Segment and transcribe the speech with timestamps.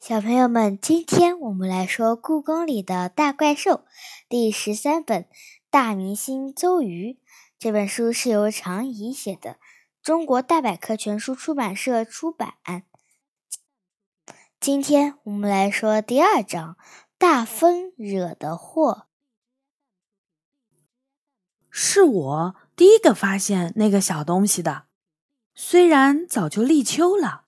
[0.00, 3.70] 小朋友们，今天我们来说《故宫里的大怪兽》
[4.30, 5.24] 第十三本
[5.68, 7.12] 《大明星邹瑜》。
[7.58, 9.58] 这本书是由常怡写的，
[10.02, 12.54] 中国大百科全书出版社出版。
[14.58, 16.78] 今天我们来说第二章：
[17.18, 19.06] 大风惹的祸。
[21.68, 24.86] 是我第一个发现那个小东西的。
[25.54, 27.44] 虽然早就立秋了，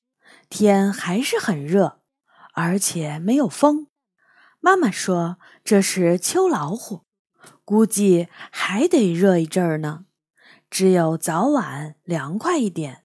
[0.50, 2.01] 天还是很热。
[2.52, 3.86] 而且没有风，
[4.60, 7.02] 妈妈说这是秋老虎，
[7.64, 10.04] 估计还得热一阵儿呢。
[10.70, 13.04] 只有早晚凉快一点。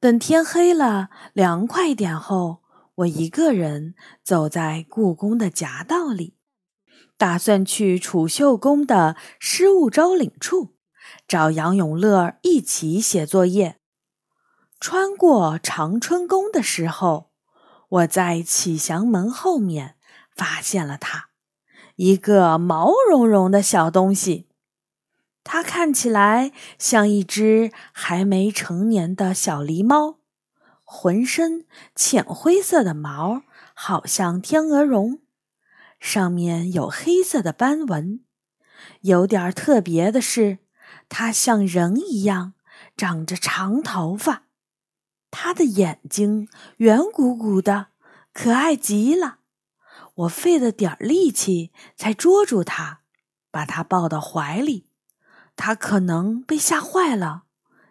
[0.00, 2.62] 等天黑了，凉快一点后，
[2.96, 6.36] 我一个人走在故宫的夹道里，
[7.16, 10.76] 打算去储秀宫的失物招领处
[11.28, 13.78] 找杨永乐一起写作业。
[14.80, 17.25] 穿过长春宫的时候。
[17.88, 19.96] 我在启祥门后面
[20.34, 21.28] 发现了它，
[21.94, 24.48] 一个毛茸茸的小东西。
[25.44, 30.18] 它看起来像一只还没成年的小狸猫，
[30.82, 35.20] 浑身浅灰色的毛，好像天鹅绒，
[36.00, 38.20] 上面有黑色的斑纹。
[39.02, 40.58] 有点特别的是，
[41.08, 42.54] 它像人一样
[42.96, 44.45] 长着长头发。
[45.38, 46.48] 他的眼睛
[46.78, 47.88] 圆鼓鼓的，
[48.32, 49.40] 可爱极了。
[50.14, 53.00] 我费了点力气才捉住他，
[53.50, 54.88] 把他抱到怀里。
[55.54, 57.42] 他可能被吓坏了，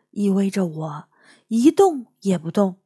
[0.10, 1.10] 依偎着我
[1.50, 2.82] 一动也不动。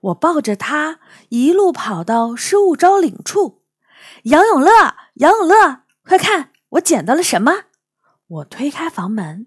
[0.00, 3.62] 我抱着他一路跑到失物招领处。
[4.24, 7.66] 杨永乐，杨永乐，快看，我捡到了什么！
[8.26, 9.46] 我推开房门。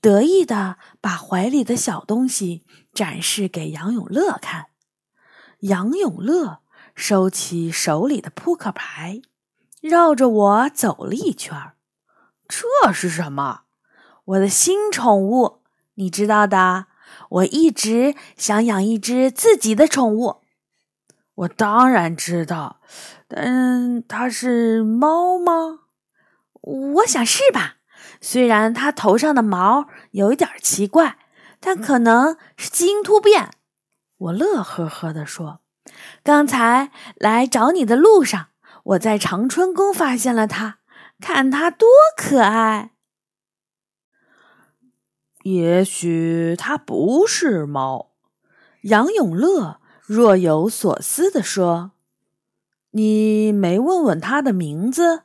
[0.00, 2.64] 得意的把怀里的小东西
[2.98, 4.70] 展示给杨永乐看。
[5.60, 6.62] 杨永乐
[6.96, 9.22] 收起手里的扑克牌，
[9.80, 11.74] 绕着我走了一圈。
[12.48, 13.60] 这是什么？
[14.24, 15.62] 我的新宠物，
[15.94, 16.86] 你知道的。
[17.28, 20.38] 我一直想养一只自己的宠物。
[21.36, 22.80] 我当然知道，
[23.28, 25.82] 但它是猫吗？
[26.62, 27.76] 我想是吧。
[28.20, 31.16] 虽然它头上的毛有一点奇怪，
[31.60, 33.50] 但可能是基因突变。
[34.16, 35.60] 我乐呵呵地说
[36.22, 38.48] ：“刚才来找你的路上，
[38.84, 40.78] 我在长春宫发现了它，
[41.20, 42.92] 看它多可爱。
[45.42, 48.12] 也许它不是猫。”
[48.82, 51.92] 杨永乐若有所思地说
[52.92, 55.24] ：“你没问问它的名字？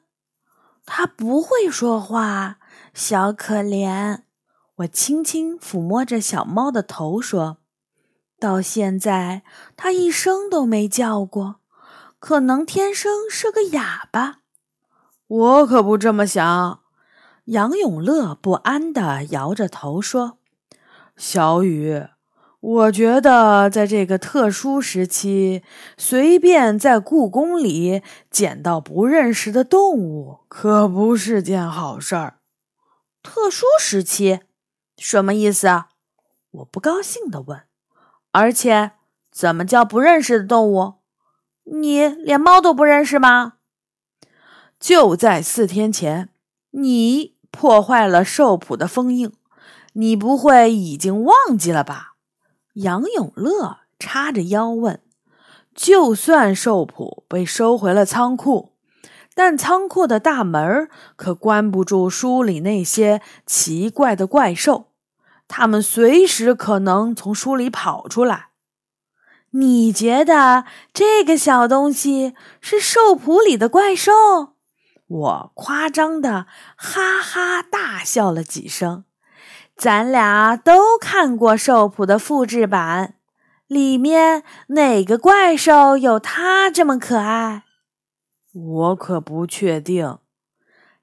[0.86, 2.58] 它不会说话。”
[2.94, 4.22] 小可怜，
[4.78, 7.58] 我轻轻抚摸着小猫的头，说
[8.40, 9.44] ：“到现在，
[9.78, 11.58] 它一声都没叫过，
[12.18, 14.40] 可能天生是个哑巴。”
[15.28, 16.80] 我可不这么想。
[17.46, 20.40] 杨永乐不安地摇着头说
[21.18, 22.06] ：“小雨，
[22.60, 25.62] 我觉得在这个特殊时期，
[25.98, 28.02] 随便在故宫里
[28.32, 32.40] 捡到不认识的动物，可不是件好事儿。”
[33.22, 34.40] 特殊时期，
[35.06, 35.68] 什么意思？
[36.52, 37.64] 我不高兴地问。
[38.32, 38.94] 而且，
[39.30, 40.94] 怎么叫不认识的动物？
[41.66, 43.56] 你连猫都不认识吗？
[44.80, 46.30] 就在四天前，
[46.72, 49.34] 你破坏了兽谱的封印，
[49.92, 52.14] 你不会已经忘记了吧？
[52.76, 55.02] 杨永乐叉着腰问。
[55.76, 58.70] 就算兽谱被收回了仓库。
[59.36, 64.93] 但仓库的大门可关不住书里那些奇怪的怪兽，
[65.48, 68.50] 他们随时可能从书里跑出来。
[69.52, 74.12] 你觉得这个小东西是兽谱里的怪兽？
[75.06, 79.06] 我夸张的哈哈大笑了几声。
[79.76, 83.16] 咱俩都看过兽谱的复制版，
[83.68, 87.64] 里面哪个怪兽有它这么可爱？
[88.54, 90.20] 我可不确定，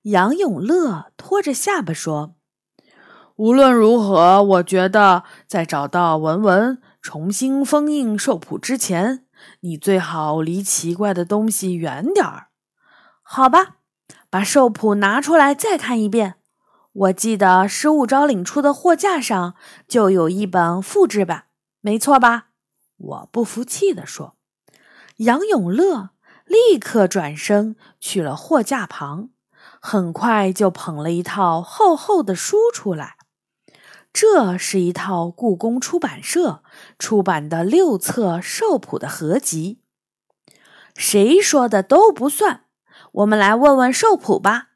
[0.03, 2.37] 杨永乐拖着下巴说
[3.41, 9.25] ：“无论如何，我觉得在找到文文重新封印兽谱之前，
[9.61, 12.49] 你最好离奇怪的东西远点儿。”
[13.25, 13.77] 好吧，
[14.29, 16.35] 把兽谱拿出来再看一遍。
[16.93, 19.55] 我记得失物招领处的货架上
[19.89, 21.45] 就有一本复制版，
[21.81, 22.49] 没错吧？
[22.99, 24.37] 我不服气地说。
[25.17, 26.11] 杨永乐。
[26.45, 29.31] 立刻转身去了货架旁，
[29.81, 33.17] 很快就捧了一套厚厚的书出来。
[34.13, 36.63] 这是一套故宫出版社
[36.99, 39.83] 出版的六册兽谱的合集。
[40.95, 42.67] 谁说的都不算。
[43.13, 44.71] 我们来问问寿普吧。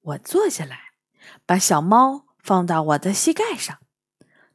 [0.00, 0.92] 我坐下来，
[1.46, 3.78] 把小猫放到我的膝盖上，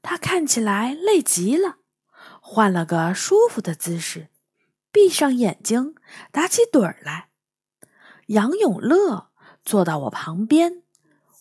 [0.01, 1.77] 它看起来累极了，
[2.39, 4.29] 换了个舒服的姿势，
[4.91, 5.95] 闭上眼睛，
[6.31, 7.29] 打起盹儿来。
[8.27, 9.31] 杨永乐
[9.65, 10.80] 坐到我旁边，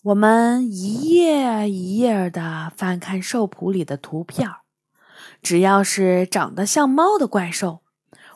[0.02, 4.50] 我们一页一页的翻看兽谱里的图片
[5.42, 7.82] 只要是长得像猫的怪兽，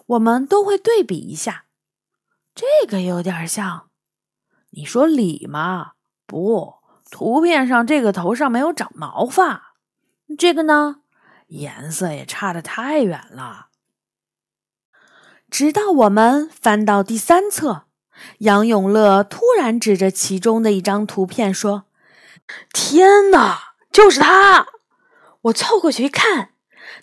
[0.04, 1.64] 我们都会对比一下。
[2.54, 3.88] 这个有点像，
[4.72, 5.92] 你说理吗？
[6.26, 6.74] 不，
[7.10, 9.74] 图片上这个头上没有长毛发。
[10.36, 11.00] 这个呢，
[11.46, 13.68] 颜色也差的太远了。
[15.50, 17.86] 直到我们翻到第三册，
[18.38, 21.84] 杨永乐突然指着其中的一张图片说
[22.72, 24.66] ：“天哪，就是它！”
[25.42, 26.50] 我凑过去一看。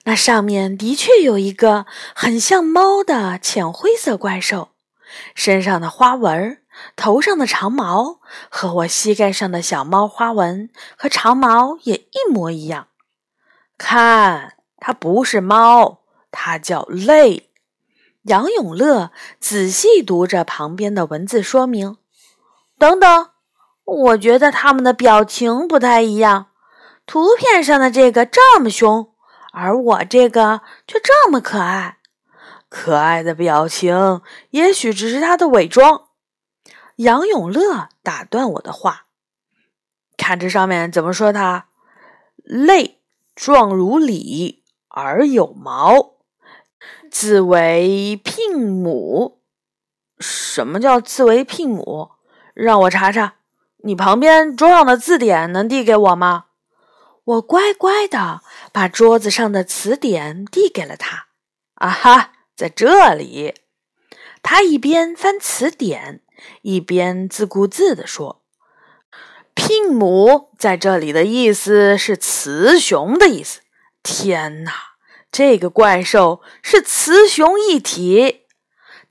[0.06, 1.86] 那上面的确有一个
[2.16, 4.70] 很像猫的浅灰色怪兽，
[5.36, 6.60] 身上的花纹、
[6.96, 8.20] 头上的长毛
[8.50, 12.88] 和我膝盖上的小猫花纹和长毛也一模一样。
[13.78, 17.51] 看，它不是猫，它叫泪。
[18.24, 21.98] 杨永乐仔细读着旁边的文字说明。
[22.78, 23.30] 等等，
[23.84, 26.48] 我觉得他们的表情不太一样。
[27.06, 29.08] 图片上的这个这么凶。
[29.54, 31.98] 而我这个却这么可爱，
[32.70, 34.22] 可爱的表情
[34.52, 36.04] 也许只是他的伪装。
[36.96, 39.08] 杨永乐打断我的话
[40.16, 41.34] ：“看这上面怎么说？
[41.34, 41.68] 他
[42.46, 43.02] 类
[43.36, 46.14] 状如鲤，而有毛，
[47.10, 49.42] 字为牝母。
[50.20, 52.12] 什么叫字为牝母？
[52.54, 53.36] 让我查查。
[53.84, 56.46] 你旁边桌上的字典能递给我吗？”
[57.24, 58.42] 我乖乖的
[58.72, 61.28] 把桌子上的词典递给了他。
[61.76, 63.56] 啊哈，在这里。
[64.44, 66.22] 他一边翻词典，
[66.64, 68.42] 一边自顾自地说
[69.56, 73.62] ：“牝母在这里的意思是雌雄的意思。
[74.02, 74.74] 天哪，
[75.32, 78.42] 这个怪兽是雌雄一体！”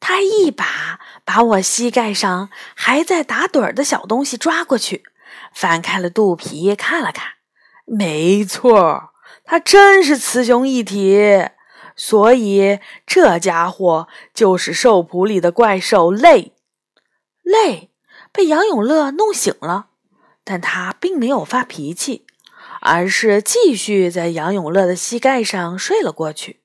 [0.00, 5.04] 他一把把我膝盖上还在打盹儿的小东西抓过去，
[5.52, 7.32] 翻开了肚皮看了看。
[7.84, 9.10] 没错，
[9.44, 11.48] 它真是雌雄一体，
[11.96, 16.54] 所以这家伙就是兽谱里的怪兽累。
[17.42, 17.90] 累
[18.32, 19.88] 被杨永乐弄醒了，
[20.44, 22.26] 但他并没有发脾气，
[22.80, 26.62] 而是继续在杨永乐的膝盖上睡了过去。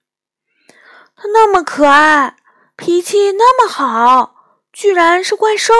[1.16, 2.38] 他那么可爱，
[2.76, 4.36] 脾气那么好，
[4.74, 5.74] 居然是怪兽！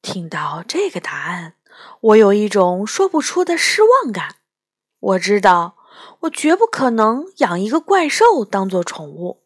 [0.00, 1.54] 听到这个答案。
[2.00, 4.36] 我有一种说不出的失望感。
[5.00, 5.76] 我知道，
[6.20, 9.42] 我绝不可能养一个怪兽当做宠物，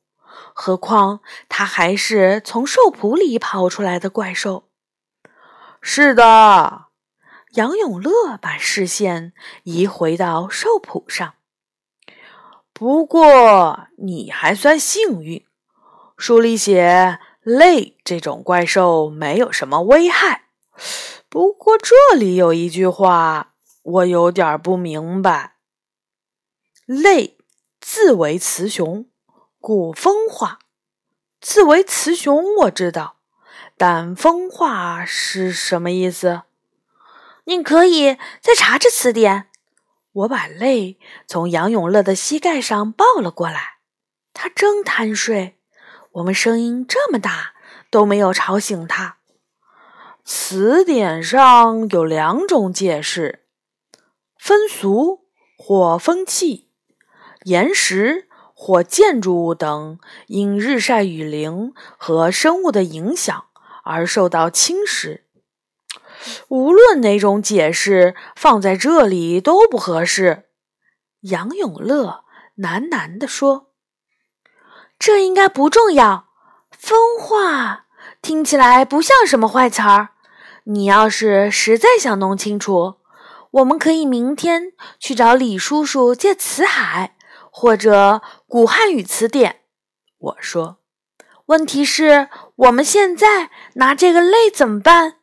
[0.52, 4.68] 何况它还是从兽谱里跑出来的怪兽。
[5.80, 6.85] 是的，
[7.56, 9.32] 杨永乐把视线
[9.64, 11.34] 移回到兽谱上。
[12.74, 15.42] 不过你还算幸运，
[16.18, 20.48] 书里写类这种怪兽没有什么危害。
[21.30, 25.54] 不过这里有一句话，我有点不明白。
[26.84, 27.38] 类
[27.80, 29.06] 字为雌雄，
[29.60, 30.58] 故风化。
[31.40, 33.16] 字为雌雄我知道，
[33.78, 36.42] 但风化是什么意思？
[37.46, 39.48] 你可以再查查词典。
[40.12, 43.78] 我把泪从杨永乐的膝盖上抱了过来，
[44.32, 45.58] 他正贪睡，
[46.12, 47.54] 我们声音这么大
[47.90, 49.18] 都没有吵醒他。
[50.24, 53.44] 词典上有两种解释：
[54.38, 55.26] 风俗
[55.56, 56.70] 或风气，
[57.44, 63.44] 岩石或建筑物等因日晒雨淋和生物的影响
[63.84, 65.25] 而受到侵蚀。
[66.48, 70.44] 无论哪种解释放在这里都不合适。
[71.20, 72.24] 杨永乐
[72.58, 73.72] 喃喃地说
[74.98, 76.28] ：“这应该不重要。
[76.70, 77.86] 风化
[78.22, 80.10] 听起来不像什么坏词儿。”
[80.68, 82.96] 你要是实在想弄清楚，
[83.52, 87.16] 我们可以明天去找李叔叔借词海
[87.52, 89.60] 或者古汉语词典。
[90.18, 90.78] 我说，
[91.46, 95.18] 问题是我们现在拿这个类怎么办？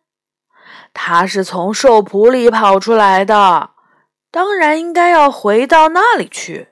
[0.93, 3.71] 它是从兽谱里跑出来的，
[4.31, 6.69] 当然应该要回到那里去。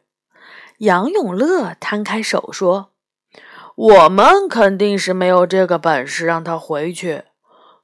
[0.77, 2.91] 杨永乐摊开手说
[3.75, 7.23] ：“我们肯定是没有这个本事让他回去。”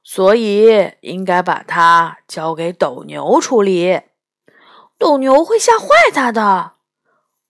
[0.04, 4.00] 所以应该把它交给斗牛处理，
[4.96, 6.72] 斗牛会吓坏他的。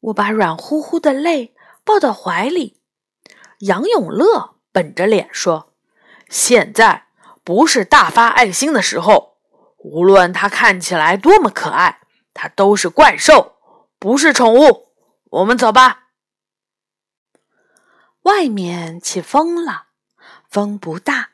[0.01, 1.55] 我把软乎乎的泪
[1.85, 2.81] 抱到怀里，
[3.61, 5.73] 杨永乐本着脸说
[6.29, 7.05] ：“现在
[7.49, 9.39] 不是大发爱心的时候。
[9.79, 12.01] 无论它看起来多么可爱，
[12.35, 13.55] 它都是怪兽，
[13.99, 14.89] 不是宠物。
[15.31, 16.09] 我们走吧。”
[18.25, 19.85] 外面起风了，
[20.51, 21.31] 风不大，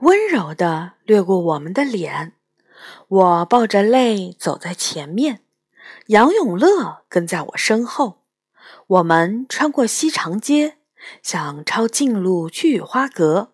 [0.00, 2.32] 温柔的掠过我们的脸。
[3.08, 5.44] 我抱着泪走在前面，
[6.06, 8.22] 杨永乐跟在我身后。
[8.86, 10.78] 我们穿过西长街，
[11.22, 13.52] 想抄近路去雨花阁。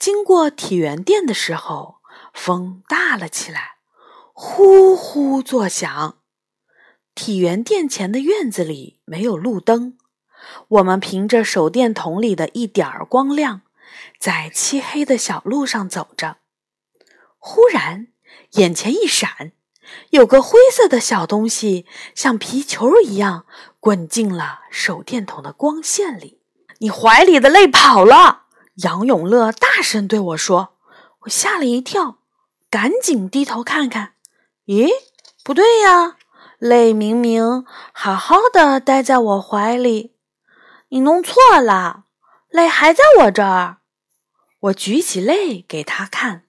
[0.00, 1.96] 经过体源店的时候，
[2.32, 3.74] 风大了起来，
[4.32, 6.16] 呼呼作响。
[7.14, 9.98] 体源店前的院子里没有路灯，
[10.68, 13.60] 我们凭着手电筒里的一点儿光亮，
[14.18, 16.38] 在漆黑的小路上走着。
[17.36, 18.06] 忽然，
[18.52, 19.52] 眼前一闪，
[20.08, 23.44] 有个灰色的小东西像皮球一样
[23.78, 26.40] 滚进了手电筒的光线里。
[26.78, 28.46] 你怀里的泪跑了！
[28.82, 30.76] 杨永乐大声对我说。
[31.20, 32.18] 我吓了一跳，
[32.70, 34.14] 赶紧低头看看。
[34.66, 34.88] 咦，
[35.44, 36.16] 不对呀，
[36.58, 40.14] 泪明明好好的待在我怀里。
[40.88, 42.04] 你弄错了，
[42.48, 43.78] 泪还在我这儿。
[44.60, 46.44] 我举起泪给他看。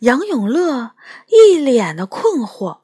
[0.00, 0.92] 杨永乐
[1.26, 2.82] 一脸的困惑，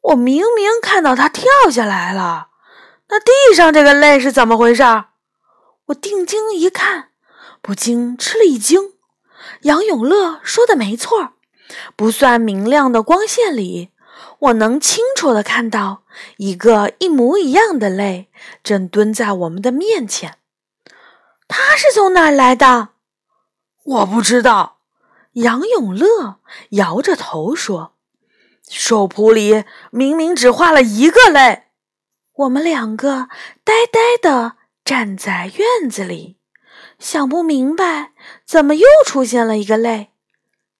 [0.00, 2.50] 我明明看到他跳下来了，
[3.08, 4.84] 那地上这个泪是怎么回事？
[5.86, 7.09] 我定睛一看，
[7.60, 8.92] 不禁吃了一惊。
[9.62, 11.34] 杨永乐说的没错，
[11.96, 13.90] 不算明亮的光线里，
[14.38, 16.02] 我能清楚的看到
[16.38, 18.28] 一个一模一样的泪
[18.62, 20.38] 正蹲在我们的面前。
[21.48, 22.90] 他是从哪儿来的？
[23.84, 24.78] 我不知道。
[25.34, 26.40] 杨永乐
[26.70, 27.94] 摇着头说
[28.68, 31.64] ：“兽谱里明明只画了一个泪。”
[32.34, 33.28] 我们两个
[33.62, 36.36] 呆呆的站在院子里，
[37.00, 38.12] 想不明白
[38.46, 40.10] 怎么又出现了一个泪。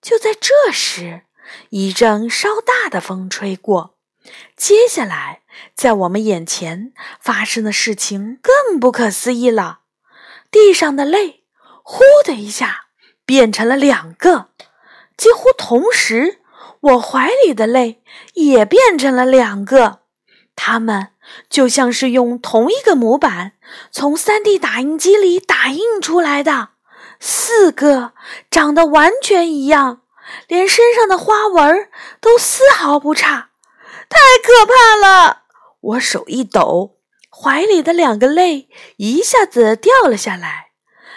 [0.01, 1.23] 就在这时，
[1.71, 3.97] 一阵稍大的风吹过，
[4.57, 5.43] 接下来
[5.75, 9.81] 在我们眼前发生的事情更不可思议了：
[10.53, 11.43] 地上的泪
[11.83, 12.87] “呼”的一下。
[13.27, 14.49] 变成了两个，
[15.17, 16.41] 几乎同时，
[16.81, 18.03] 我怀里的泪
[18.35, 20.01] 也变成了两个。
[20.57, 21.11] 它们
[21.49, 23.53] 就像是用同一个模板
[23.91, 26.71] 从 3D 打印机里打印出来的，
[27.19, 28.13] 四个
[28.51, 30.03] 长得完全一样，
[30.49, 31.89] 连身上的花纹
[32.21, 33.51] 都丝毫不差，
[34.09, 35.43] 太可怕了！
[35.81, 36.97] 我手一抖，
[37.31, 40.71] 怀里的两个泪一下子掉了下来。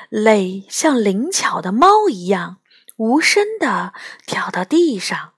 [0.10, 2.58] 泪像灵巧的猫一样，
[2.98, 3.93] 无声地
[4.25, 5.32] 跳到地上。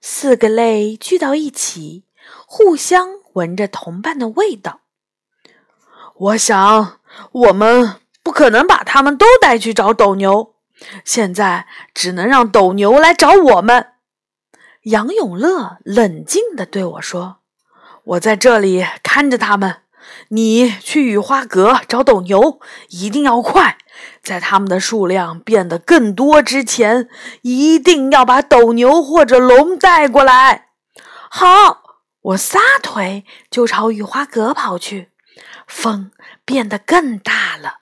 [0.00, 2.04] 四个泪聚到一起，
[2.46, 4.80] 互相闻着同伴的味道。
[6.14, 6.98] 我想，
[7.32, 10.54] 我们不可能把他们都带去找斗牛，
[11.04, 13.88] 现在只能让斗牛来找我们。
[14.82, 17.38] 杨永乐冷静地对我说
[18.04, 19.82] ：“我在这里看着他们。”
[20.30, 23.76] 你去雨花阁找斗牛，一定要快，
[24.22, 27.08] 在他们的数量变得更多之前，
[27.42, 30.68] 一定要把斗牛或者龙带过来。
[31.28, 31.87] 好，
[32.20, 35.10] 我撒腿就朝雨花阁跑去。
[35.66, 36.10] 风
[36.44, 37.78] 变得更大了，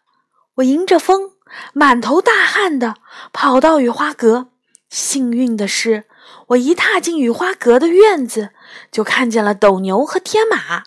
[0.56, 1.32] 我迎着风，
[1.72, 2.96] 满头大汗的
[3.32, 4.50] 跑到雨花阁。
[4.90, 6.06] 幸运的是，
[6.48, 8.50] 我一踏进雨花阁的院子，
[8.92, 10.84] 就看见了斗牛和天马。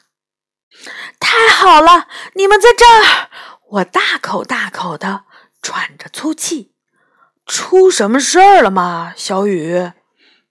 [1.19, 3.29] 太好了，你们在这儿！
[3.71, 5.25] 我大口大口的
[5.61, 6.73] 喘着粗气。
[7.45, 9.91] 出什么事儿了吗，小雨？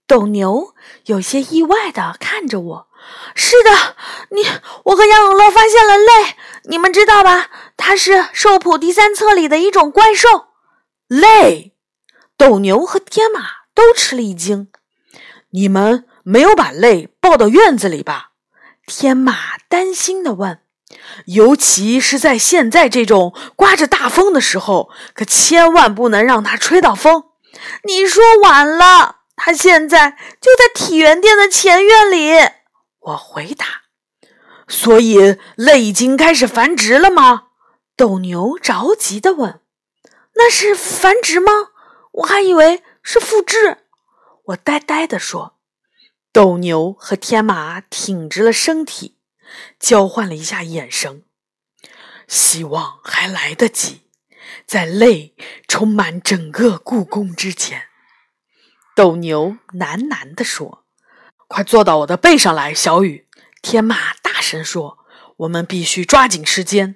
[0.07, 0.75] 斗牛
[1.05, 2.88] 有些意外的看着我。
[3.35, 3.97] 是的，
[4.31, 4.45] 你，
[4.85, 7.51] 我和杨永乐发现了泪，你们知道吧？
[7.77, 10.47] 它是兽谱第三册里的一种怪兽。
[11.07, 11.75] 泪！
[12.37, 13.41] 斗牛和天马
[13.75, 14.69] 都吃了一惊。
[15.51, 18.33] 你们没有把泪抱到院子里吧？
[18.87, 19.35] 天马
[19.69, 20.61] 担心地问
[21.27, 27.25] ：“尤其是在现在这种刮着大风的时候，可千万不能让它吹到风。”
[27.85, 32.33] 你说晚了，它现在就在体元殿的前院里。
[33.09, 33.83] 我回答
[34.69, 37.49] ：“所以泪已经开始繁殖了吗？”
[37.97, 39.61] 斗牛着急地问
[40.37, 41.53] ：“那是繁殖吗？
[42.13, 43.79] 我还以为是复制。”
[44.49, 45.57] 我呆呆地说。
[46.31, 49.19] 斗牛和天马挺直了身体，
[49.81, 51.25] 交换了一下眼神。
[52.29, 54.03] 希望还来得及，
[54.67, 55.35] 在泪
[55.67, 57.89] 充满整个故宫之前。
[58.95, 60.85] 斗牛喃喃地说
[61.49, 63.27] ：“快坐到我的背上来，小雨。”
[63.61, 64.99] 天马大声说
[65.39, 66.95] ：“我们必须抓紧时间。”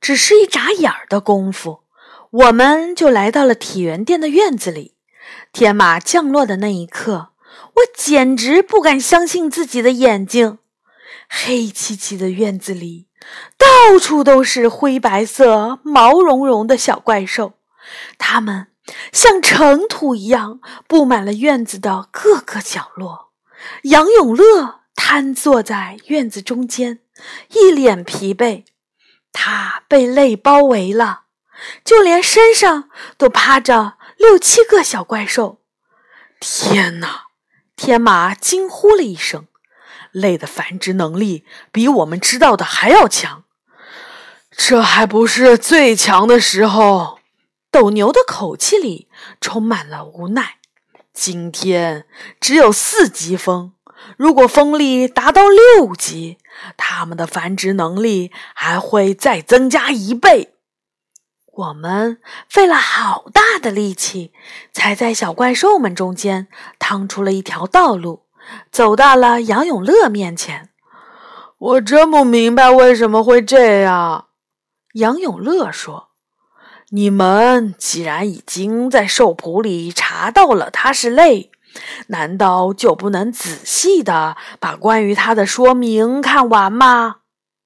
[0.00, 1.80] 只是一眨眼儿的功夫，
[2.30, 4.94] 我们就来到了体元殿的院子里。
[5.52, 7.32] 天马降落的那一刻，
[7.64, 10.58] 我简直不敢相信自己的眼睛。
[11.28, 13.08] 黑漆漆的院子里，
[13.58, 17.52] 到处都是灰白色、毛茸茸的小怪兽，
[18.16, 18.68] 它们
[19.12, 23.29] 像尘土一样布满了院子的各个角落。
[23.82, 27.00] 杨永乐瘫坐在院子中间，
[27.50, 28.64] 一脸疲惫。
[29.32, 31.22] 他被泪包围了，
[31.84, 35.60] 就连身上都趴着六七个小怪兽。
[36.40, 37.26] 天哪！
[37.76, 39.46] 天马惊呼了一声。
[40.12, 43.44] 类的繁殖能力比我们知道的还要强，
[44.50, 47.20] 这还不是最强的时候。
[47.70, 49.08] 斗牛的口气里
[49.40, 50.59] 充满了无奈。
[51.12, 52.06] 今天
[52.40, 53.74] 只有四级风，
[54.16, 56.38] 如果风力达到六级，
[56.76, 60.54] 它们的繁殖能力还会再增加一倍。
[61.52, 64.32] 我们费了好大的力气，
[64.72, 66.48] 才在小怪兽们中间
[66.78, 68.26] 趟出了一条道路。
[68.72, 70.70] 走到了杨永乐面前，
[71.58, 74.28] 我真不明白为什么会这样。
[74.94, 76.09] 杨永乐说
[76.92, 81.50] ：“你们既然已经在兽谱里查到了它是类，
[82.08, 87.18] 难道就不能仔细的把关于它的说明看完吗？”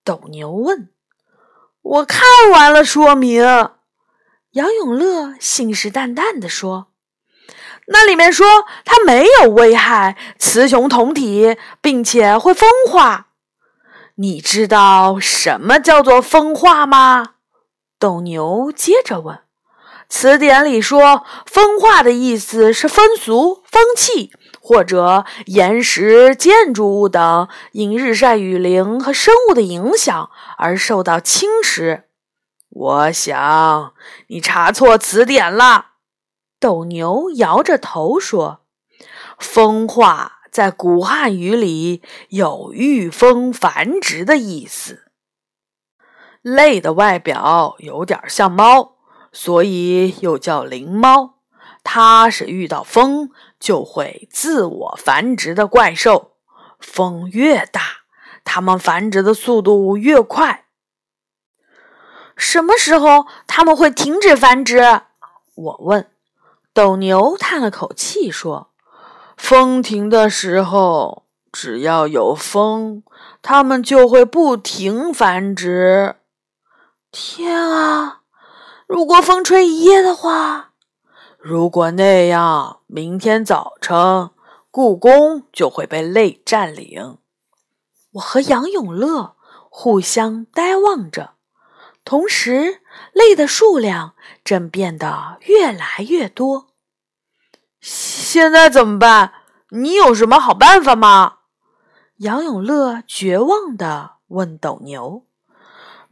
[0.05, 0.91] 斗牛问。
[1.81, 3.43] “我看完了说明。”
[4.53, 6.89] 杨永乐信誓旦旦地说。
[7.87, 8.47] 那里面说
[8.85, 13.29] 它没有危害，雌雄同体，并且会风化。
[14.17, 17.34] 你知道什么叫做风化吗？
[18.05, 19.39] 斗牛接着问。
[20.11, 24.31] 词典里说，风化的意思是风俗、风气
[24.61, 32.03] 或者岩石、建筑物等因日晒雨淋和生物的影响而受到侵蚀。
[32.69, 33.95] 我想
[34.27, 35.93] 你查错词典了。
[36.61, 38.67] 斗牛摇着头说
[39.41, 45.04] ：“风化在古汉语里有御风繁殖的意思。
[46.45, 48.97] 类的外表有点像猫，
[49.33, 51.37] 所以又叫灵猫。
[51.83, 56.33] 它是遇到风就会自我繁殖的怪兽。
[56.79, 57.81] 风越大，
[58.45, 60.67] 它们繁殖的速度越快。
[62.37, 65.01] 什么时候它们会停止繁殖？”
[65.57, 66.11] 我问。
[66.75, 68.69] 斗牛叹了口气说
[69.39, 73.03] ：“风停的时候，只要有风，
[73.41, 76.17] 它们就会不停繁殖。
[77.17, 78.23] 天啊！
[78.89, 80.73] 如果风吹一夜的话，
[81.39, 84.31] 如果那样，明天早晨
[84.73, 87.19] 故宫就会被泪占领。”
[88.15, 89.37] 我和杨永乐
[89.71, 91.35] 互相呆望着，
[92.05, 94.15] 同时泪的数量。
[94.43, 96.67] 正变得越来越多，
[97.81, 99.33] 现在怎么办？
[99.71, 101.39] 你有什么好办法吗？
[102.19, 105.25] 杨永乐绝望地问斗牛。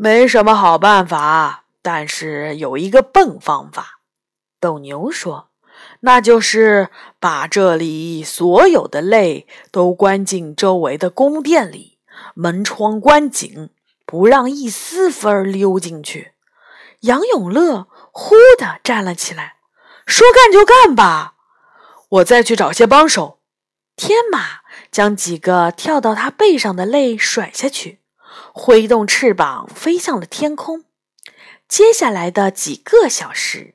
[0.02, 4.00] 没什么好办法，但是有一个笨方法。
[4.58, 5.50] 斗牛说
[6.02, 6.88] ：“那就是
[7.20, 11.98] 把这里所有的泪都关进周围的宫殿里，
[12.34, 13.70] 门窗关紧，
[14.04, 16.32] 不让一丝风溜进去。”
[17.02, 17.86] 杨永乐。
[18.10, 19.58] 忽地站了起来，
[20.04, 21.34] 说：“干就干吧，
[22.08, 23.38] 我再去找些帮手。”
[23.94, 28.01] 天马将几个跳到他背上的泪甩下去，
[28.54, 30.84] 挥动翅膀飞向了天空。
[31.68, 33.74] 接下来的几个小时，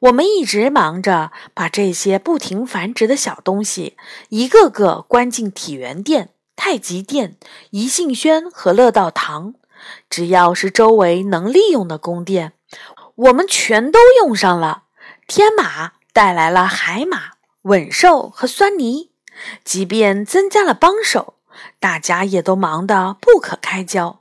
[0.00, 3.96] 我们一直忙着把这些不停繁殖的小东西
[4.30, 7.36] 一个个关进体元殿、太极殿、
[7.70, 9.54] 宜兴轩和乐道堂。
[10.08, 12.54] 只要是周围能利用的宫殿。
[13.16, 14.84] 我们全都用上了。
[15.26, 17.32] 天马带来了海马、
[17.62, 19.10] 稳兽和酸泥，
[19.62, 21.33] 即便增加了帮手，
[21.78, 24.20] 大家也都忙得不可开交。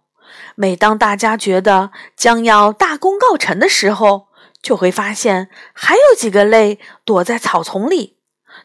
[0.56, 4.28] 每当大家觉得将要大功告成的时候，
[4.62, 8.18] 就会发现还有几个类躲在草丛里。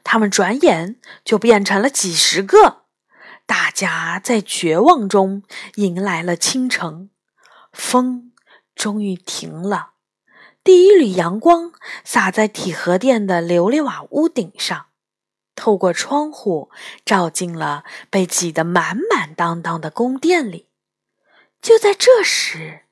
[0.04, 2.82] 他们转眼就变成了几十个。
[3.46, 5.42] 大家在绝望中
[5.76, 7.08] 迎来了清晨，
[7.72, 8.32] 风
[8.74, 9.92] 终于停了。
[10.62, 11.72] 第一缕阳光
[12.04, 14.87] 洒在体和殿的琉璃瓦屋顶上，
[15.58, 16.70] 透过窗户
[17.04, 20.68] 照进了被挤得满满当当的宫殿里。
[21.60, 22.82] 就在这时，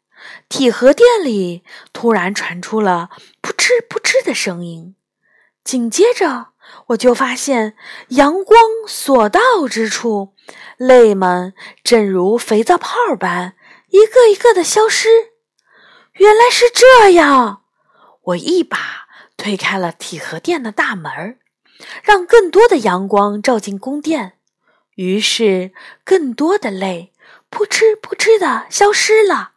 [0.48, 4.96] 体和殿里突然传出了扑哧扑哧的声音，
[5.62, 6.48] 紧接着
[6.88, 7.76] 我就发现
[8.08, 10.34] 阳光所到之处，
[10.76, 13.54] 泪们正如肥皂泡般
[13.90, 15.08] 一个一个的消失。
[16.14, 17.62] 原来是这样。
[18.24, 21.38] 我一把推开了体和殿的大门儿，
[22.02, 24.38] 让更多的阳光照进宫殿。
[24.94, 25.72] 于是，
[26.04, 27.12] 更多的泪
[27.50, 29.52] 扑哧扑哧的消失了。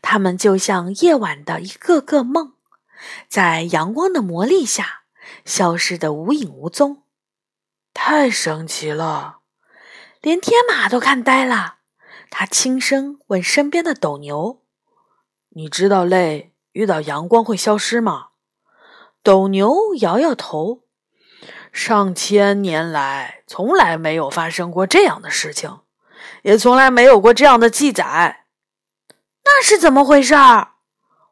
[0.00, 2.54] 它们就像夜晚的一个个梦，
[3.28, 5.02] 在阳光的魔力下
[5.44, 7.02] 消失得无影无踪。
[7.92, 9.40] 太神奇了，
[10.20, 11.78] 连天马都看呆了。
[12.30, 14.62] 他轻声问身边的斗牛
[15.50, 18.28] ：“你知道泪遇到阳光会消失吗？”
[19.22, 20.83] 斗牛摇摇头
[21.74, 25.80] ：“上千年来从来没有发生过这样的事情，
[26.42, 28.44] 也从来没有过这样的记载。
[29.44, 30.68] 那是怎么回事儿？”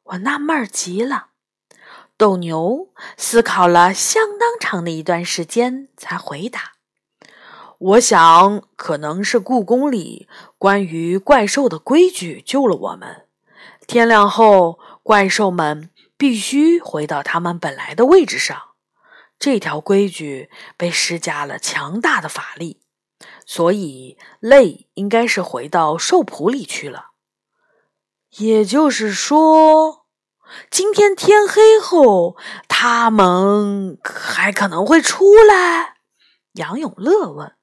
[0.03, 1.29] 我纳闷极了。
[2.19, 6.73] 斗牛思考了相当长的一段时间，才回答。
[7.79, 10.29] 我想，可能是故宫里
[10.59, 13.27] 关于怪兽的规矩救了我们。
[13.87, 18.72] 天亮后，怪兽们必须回到他们本来的位置上。
[19.43, 22.81] 这条规矩被施加了强大的法力，
[23.45, 27.07] 所以泪应该是回到兽谱里去了。
[28.37, 30.07] 也就是说，
[30.71, 32.37] 今天天黑后，
[32.69, 35.97] 他们还可能会出来？
[36.53, 37.57] 杨永乐问。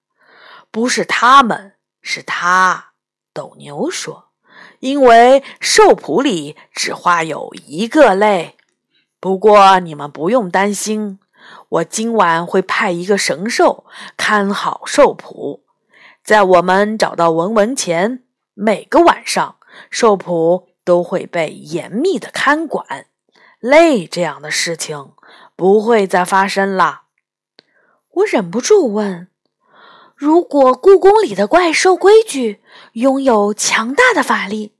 [0.71, 2.91] 不是他们，是他。
[3.33, 4.31] 斗牛说
[4.81, 8.57] ：“因为兽谱里只画有一个类。
[9.21, 11.19] 不过你们不用担心，
[11.69, 13.85] 我今晚会派一个神兽
[14.17, 15.63] 看好兽谱，
[16.23, 18.23] 在我们找到文文前，
[18.55, 19.57] 每个晚上
[19.91, 23.05] 兽谱都会被严密的看管，
[23.59, 25.11] 累这样的事情
[25.55, 27.03] 不会再发生了。”
[28.13, 29.27] 我忍不住问。
[30.15, 32.61] 如果故宫里的怪兽规矩
[32.93, 34.75] 拥有强大的法力，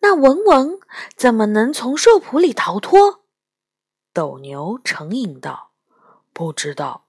[0.00, 0.78] 那文文
[1.16, 3.24] 怎么能从兽谱里逃脱？
[4.12, 5.70] 斗牛沉吟道
[6.34, 7.06] ：“不知道，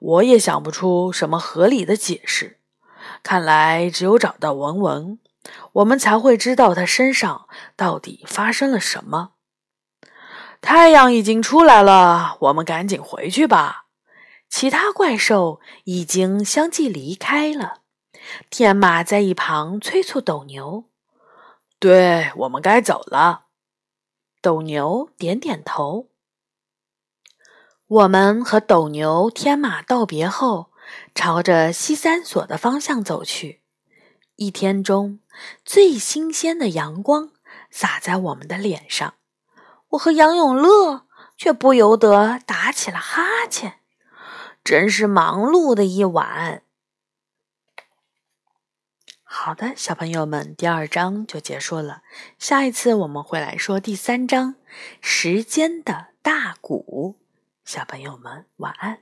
[0.00, 2.58] 我也想不出什么合理的解释。
[3.22, 5.20] 看来只有找到文文，
[5.74, 9.34] 我们才会知道他身上到底发生了什么。”
[10.62, 13.84] 太阳已经出来了，我们赶紧回去吧。
[14.48, 17.82] 其他怪兽已经相继离开了，
[18.48, 20.86] 天马在一旁催促斗牛
[21.78, 23.42] ：“对我们该走了。”
[24.40, 26.08] 斗牛点点头。
[27.88, 30.72] 我们和斗牛、天马道别后，
[31.14, 33.62] 朝着西三所的方向走去。
[34.34, 35.20] 一天中
[35.64, 37.30] 最新鲜的阳光
[37.70, 39.14] 洒在我们的脸上，
[39.90, 41.06] 我和杨永乐
[41.38, 43.78] 却不由得打起了哈欠。
[44.64, 46.64] 真是忙碌的一晚。
[49.22, 52.02] 好的，小朋友们，第二章就结束了。
[52.36, 54.54] 下一次我们会来说第三章
[55.00, 57.16] 《时间的大鼓》。
[57.66, 59.00] 小朋友们，晚安。